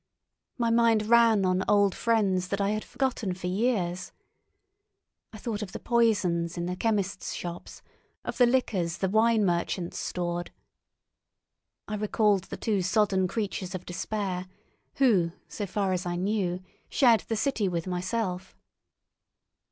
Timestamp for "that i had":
2.47-2.83